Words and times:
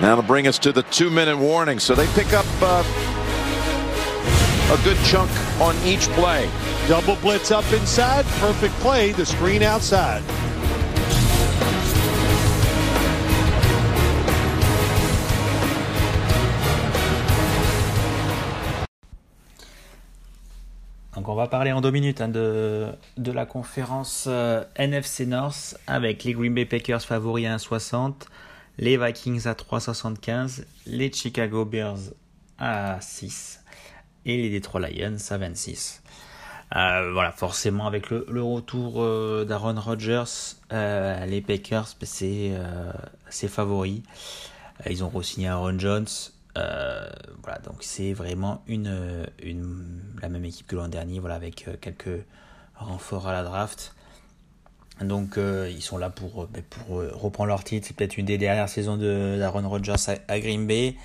That'll 0.00 0.22
bring 0.22 0.46
us 0.46 0.58
to 0.60 0.72
the 0.72 0.82
two-minute 0.84 1.36
warning. 1.36 1.78
So 1.78 1.94
they 1.94 2.06
pick 2.14 2.32
up 2.32 2.46
uh, 2.60 2.82
a 4.72 4.84
good 4.84 4.98
chunk 5.04 5.30
on 5.60 5.76
each 5.84 6.08
play. 6.10 6.48
Double 6.88 7.16
blitz 7.16 7.50
up 7.50 7.70
inside. 7.72 8.24
Perfect 8.40 8.74
play. 8.80 9.12
The 9.12 9.26
screen 9.26 9.62
outside. 9.62 10.22
Donc 21.14 21.28
on 21.28 21.34
va 21.36 21.46
parler 21.46 21.70
en 21.70 21.80
deux 21.80 21.92
minutes 21.92 22.20
hein, 22.20 22.28
de, 22.28 22.88
de 23.16 23.30
la 23.30 23.46
conférence 23.46 24.24
euh, 24.28 24.64
NFC 24.76 25.26
North 25.26 25.76
avec 25.86 26.24
les 26.24 26.32
Green 26.32 26.52
Bay 26.52 26.64
Packers 26.64 27.02
favoris 27.02 27.46
à 27.46 27.54
1,60, 27.56 28.14
les 28.78 28.96
Vikings 28.96 29.46
à 29.46 29.54
3,75, 29.54 30.64
les 30.86 31.12
Chicago 31.12 31.64
Bears 31.64 31.98
à 32.58 33.00
6 33.00 33.60
et 34.24 34.36
les 34.36 34.50
Detroit 34.50 34.80
Lions 34.80 35.16
à 35.30 35.38
26. 35.38 36.02
Euh, 36.74 37.12
voilà, 37.12 37.32
forcément 37.32 37.86
avec 37.86 38.08
le, 38.08 38.42
retour 38.42 39.02
euh, 39.02 39.44
d'Aaron 39.44 39.78
Rodgers, 39.78 40.24
euh, 40.72 41.26
les 41.26 41.42
Packers 41.42 41.88
c'est 42.02 42.52
c'est 43.28 43.48
favori. 43.48 44.02
ils 44.88 45.04
ont 45.04 45.10
re-signé 45.10 45.48
Aaron 45.48 45.78
Jones. 45.78 46.06
voilà, 46.54 47.58
donc 47.64 47.76
c'est 47.80 48.14
vraiment 48.14 48.62
une 48.66 49.26
la 50.22 50.28
même 50.28 50.44
équipe 50.44 50.66
que 50.66 50.76
l'an 50.76 50.88
dernier, 50.88 51.20
voilà, 51.20 51.34
avec 51.34 51.68
quelques 51.80 52.24
renforts 52.74 53.28
à 53.28 53.32
la 53.32 53.42
draft. 53.42 53.94
Donc 55.00 55.36
ils 55.36 55.82
sont 55.82 55.96
là 55.96 56.10
pour, 56.10 56.46
ben, 56.46 56.62
pour 56.62 56.98
reprendre 56.98 57.48
leur 57.48 57.64
titre. 57.64 57.86
C'est 57.88 57.96
peut-être 57.96 58.18
une 58.18 58.26
des 58.26 58.38
dernières 58.38 58.68
saisons 58.68 58.96
d'Aaron 58.96 59.68
Rodgers 59.68 59.96
à, 60.28 60.40
Green 60.40 60.66
Bay 60.66 60.96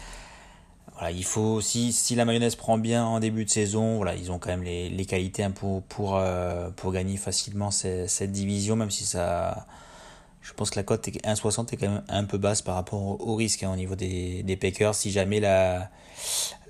voilà, 0.97 1.11
il 1.11 1.23
faut 1.23 1.61
si, 1.61 1.93
si 1.93 2.15
la 2.15 2.25
mayonnaise 2.25 2.55
prend 2.55 2.79
bien 2.79 3.05
en 3.05 3.19
début 3.19 3.45
de 3.45 3.49
saison, 3.51 3.97
voilà, 3.97 4.15
ils 4.15 4.31
ont 4.31 4.39
quand 4.39 4.49
même 4.49 4.63
les, 4.63 4.89
les 4.89 5.05
qualités 5.05 5.47
pour 5.53 5.83
pour 5.83 6.17
euh, 6.17 6.71
pour 6.71 6.91
gagner 6.91 7.17
facilement 7.17 7.69
cette, 7.69 8.31
division, 8.31 8.75
même 8.75 8.89
si 8.89 9.05
ça, 9.05 9.67
je 10.41 10.53
pense 10.53 10.71
que 10.71 10.77
la 10.77 10.83
cote 10.83 11.07
1,60 11.07 11.71
est 11.71 11.77
quand 11.77 11.87
même 11.87 12.03
un 12.09 12.23
peu 12.23 12.39
basse 12.39 12.63
par 12.63 12.73
rapport 12.75 13.21
au, 13.21 13.35
risque 13.35 13.61
hein, 13.61 13.71
au 13.71 13.75
niveau 13.75 13.95
des, 13.95 14.41
des 14.41 14.57
Packers. 14.57 14.95
Si 14.95 15.11
jamais 15.11 15.39
la 15.39 15.91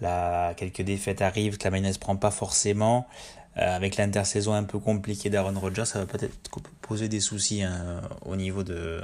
la 0.02 0.54
quelques 0.58 0.81
défaites 0.81 1.22
arrivent, 1.22 1.58
que 1.58 1.64
la 1.64 1.72
mayonnaise 1.72 1.98
prend 1.98 2.18
pas 2.18 2.31
forcément, 2.31 3.08
euh, 3.08 3.47
avec 3.56 3.98
l'intersaison 3.98 4.53
un 4.53 4.64
peu 4.64 4.78
compliquée 4.78 5.30
d'Aaron 5.31 5.59
Rodgers, 5.59 5.86
ça 5.86 6.00
va 6.00 6.06
peut-être 6.06 6.38
poser 6.81 7.09
des 7.09 7.20
soucis 7.20 7.64
hein, 7.64 8.02
au 8.23 8.36
niveau 8.36 8.64
de 8.64 9.02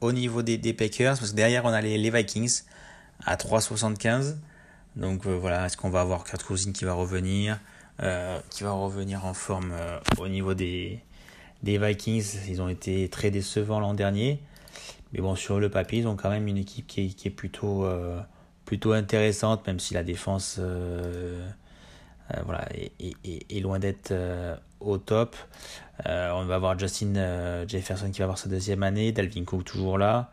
au 0.00 0.12
niveau 0.12 0.42
des, 0.42 0.72
Packers, 0.72 1.18
parce 1.18 1.30
que 1.30 1.36
derrière 1.36 1.64
on 1.64 1.68
a 1.68 1.80
les, 1.80 2.10
Vikings 2.10 2.62
à 3.24 3.36
3,75. 3.36 4.36
Donc 4.96 5.26
euh, 5.26 5.36
voilà, 5.36 5.66
est-ce 5.66 5.76
qu'on 5.76 5.90
va 5.90 6.00
avoir 6.00 6.24
Kurt 6.24 6.42
Cousins 6.42 6.72
qui 6.72 6.84
va 6.84 6.94
revenir, 6.94 7.60
euh, 8.02 8.40
qui 8.50 8.64
va 8.64 8.72
revenir 8.72 9.24
en 9.24 9.34
forme 9.34 9.72
euh, 9.72 9.98
au 10.18 10.28
niveau 10.28 10.54
des, 10.54 11.00
des 11.62 11.78
Vikings? 11.78 12.38
Ils 12.48 12.60
ont 12.62 12.68
été 12.68 13.08
très 13.08 13.30
décevants 13.30 13.80
l'an 13.80 13.94
dernier. 13.94 14.40
Mais 15.12 15.20
bon, 15.20 15.36
sur 15.36 15.60
le 15.60 15.68
papier, 15.68 16.00
ils 16.00 16.08
ont 16.08 16.16
quand 16.16 16.30
même 16.30 16.48
une 16.48 16.56
équipe 16.56 16.86
qui 16.86 17.06
est, 17.06 17.08
qui 17.08 17.28
est 17.28 17.32
plutôt, 17.32 17.84
plutôt 18.64 18.92
intéressante, 18.92 19.66
même 19.66 19.80
si 19.80 19.92
la 19.92 20.04
défense 20.04 20.60
voilà, 22.44 22.66
est, 22.74 23.16
est, 23.24 23.60
loin 23.60 23.78
d'être 23.78 24.12
au 24.80 24.98
top. 24.98 25.36
on 26.06 26.44
va 26.44 26.54
avoir 26.54 26.78
Justin 26.78 27.66
Jefferson 27.66 28.10
qui 28.10 28.18
va 28.18 28.24
avoir 28.24 28.38
sa 28.38 28.48
deuxième 28.48 28.82
année, 28.82 29.12
Dalvin 29.12 29.44
Cook 29.44 29.64
toujours 29.64 29.98
là. 29.98 30.30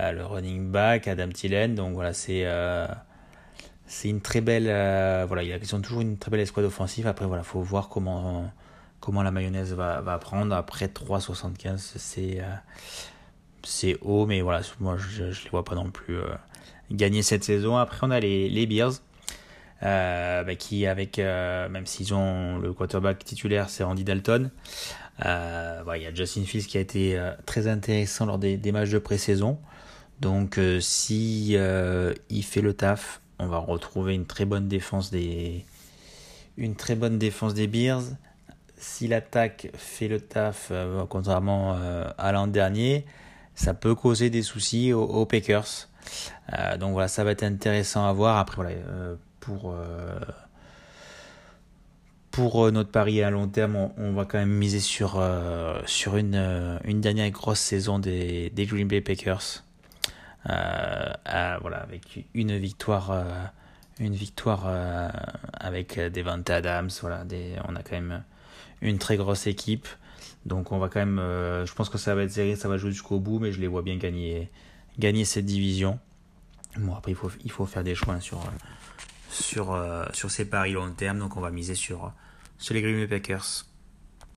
Euh, 0.00 0.10
le 0.12 0.24
running 0.26 0.70
back, 0.70 1.06
Adam 1.08 1.28
Thielen. 1.28 1.74
Donc 1.74 1.94
voilà, 1.94 2.12
c'est 2.12 2.42
euh, 2.46 2.86
c'est 3.86 4.08
une 4.08 4.20
très 4.20 4.40
belle. 4.40 4.66
Euh, 4.68 5.24
voilà, 5.26 5.42
ils 5.42 5.74
ont 5.74 5.80
toujours 5.80 6.00
une 6.00 6.18
très 6.18 6.30
belle 6.30 6.40
escouade 6.40 6.66
offensive. 6.66 7.06
Après, 7.06 7.26
voilà, 7.26 7.42
faut 7.42 7.60
voir 7.60 7.88
comment 7.88 8.50
comment 9.00 9.22
la 9.22 9.30
mayonnaise 9.30 9.72
va, 9.74 10.00
va 10.00 10.18
prendre. 10.18 10.54
Après 10.54 10.86
3,75, 10.86 11.78
c'est 11.78 12.42
c'est 13.62 13.96
haut, 14.02 14.26
mais 14.26 14.40
voilà, 14.40 14.62
moi 14.80 14.96
je 14.96 15.24
ne 15.24 15.28
les 15.28 15.50
vois 15.50 15.64
pas 15.64 15.74
non 15.74 15.90
plus 15.90 16.18
gagner 16.90 17.22
cette 17.22 17.44
saison. 17.44 17.76
Après, 17.76 17.98
on 18.02 18.10
a 18.10 18.20
les, 18.20 18.48
les 18.48 18.66
Bears. 18.66 18.94
Bah, 19.82 20.54
qui 20.58 20.86
avec 20.86 21.18
même 21.18 21.84
s'ils 21.84 22.14
ont 22.14 22.58
le 22.58 22.72
quarterback 22.72 23.22
titulaire 23.22 23.68
c'est 23.68 23.84
Andy 23.84 24.02
Dalton 24.02 24.50
euh, 25.26 25.82
il 25.94 26.02
y 26.02 26.06
a 26.06 26.14
Justin 26.14 26.44
Fields 26.44 26.66
qui 26.66 26.78
a 26.78 26.80
été 26.80 27.20
très 27.44 27.68
intéressant 27.68 28.24
lors 28.24 28.38
des, 28.38 28.72
matchs 28.72 28.90
de 28.90 28.98
pré-saison 28.98 29.58
donc 30.20 30.58
euh, 30.58 30.80
si 30.80 31.52
euh, 31.54 32.14
il 32.30 32.44
fait 32.44 32.60
le 32.60 32.74
taf, 32.74 33.20
on 33.38 33.46
va 33.46 33.58
retrouver 33.58 34.14
une 34.14 34.26
très 34.26 34.44
bonne 34.44 34.68
défense 34.68 35.10
des 35.10 35.64
une 36.56 36.76
très 36.76 36.94
bonne 36.94 37.18
défense 37.18 37.54
des 37.54 37.66
Bears. 37.66 38.02
Si 38.76 39.08
l'attaque 39.08 39.70
fait 39.74 40.08
le 40.08 40.20
taf, 40.20 40.68
euh, 40.70 41.04
contrairement 41.08 41.76
à 42.16 42.32
l'an 42.32 42.46
dernier, 42.46 43.06
ça 43.54 43.74
peut 43.74 43.94
causer 43.94 44.30
des 44.30 44.42
soucis 44.42 44.92
aux, 44.92 45.26
Packers. 45.26 45.88
donc 46.78 46.92
voilà, 46.92 47.08
ça 47.08 47.24
va 47.24 47.32
être 47.32 47.42
intéressant 47.42 48.06
à 48.06 48.12
voir. 48.12 48.38
Après 48.38 48.56
voilà, 48.56 49.16
pour 49.44 49.74
pour 52.30 52.72
notre 52.72 52.90
pari 52.90 53.22
à 53.22 53.30
long 53.30 53.46
terme, 53.46 53.90
on, 53.96 54.12
va 54.12 54.24
quand 54.24 54.38
même 54.38 54.50
miser 54.52 54.80
sur, 54.80 55.22
sur 55.86 56.16
une, 56.16 56.80
une 56.84 57.00
dernière 57.00 57.30
grosse 57.30 57.60
saison 57.60 58.00
des, 58.00 58.50
des 58.50 58.66
Green 58.66 58.88
Bay 58.88 59.00
Packers. 59.00 59.62
Euh, 60.50 61.58
voilà, 61.60 61.78
avec 61.78 62.26
une 62.34 62.56
victoire, 62.58 63.10
euh, 63.10 63.44
une 63.98 64.14
victoire 64.14 64.64
euh, 64.66 65.08
avec 65.54 65.98
Devante 65.98 66.50
Adams. 66.50 66.90
Voilà, 67.00 67.24
on 67.66 67.76
a 67.76 67.82
quand 67.82 67.96
même 67.96 68.22
une 68.82 68.98
très 68.98 69.16
grosse 69.16 69.46
équipe. 69.46 69.88
Donc 70.44 70.72
on 70.72 70.78
va 70.78 70.88
quand 70.88 71.00
même, 71.00 71.18
je 71.18 71.72
pense 71.72 71.88
que 71.88 71.96
ça 71.96 72.14
va 72.14 72.22
être 72.24 72.32
serré, 72.32 72.54
ça 72.54 72.68
va 72.68 72.76
jouer 72.76 72.90
jusqu'au 72.90 73.18
bout, 73.18 73.38
mais 73.38 73.50
je 73.50 73.60
les 73.60 73.66
vois 73.66 73.80
bien 73.80 73.96
gagner, 73.96 74.50
gagner 74.98 75.24
cette 75.24 75.46
division. 75.46 75.98
Bon 76.76 76.94
après 76.94 77.12
il 77.12 77.14
faut, 77.14 77.30
il 77.44 77.50
faut 77.50 77.64
faire 77.64 77.82
des 77.82 77.94
choix 77.94 78.20
sur, 78.20 78.40
sur, 79.34 79.78
sur 80.12 80.30
ces 80.30 80.44
paris 80.44 80.72
long 80.72 80.92
terme, 80.92 81.18
donc 81.18 81.36
on 81.36 81.40
va 81.40 81.50
miser 81.50 81.74
sur, 81.74 82.12
sur 82.58 82.74
les 82.74 82.82
Green 82.82 82.96
Bay 82.96 83.06
Packers. 83.06 83.66